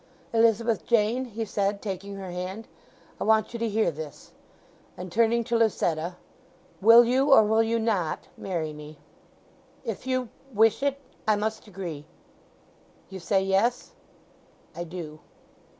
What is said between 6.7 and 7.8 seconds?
"Will you, or will you